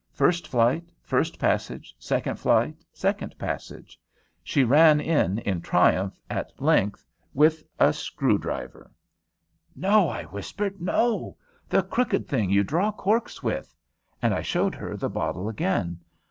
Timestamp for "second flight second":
1.99-3.37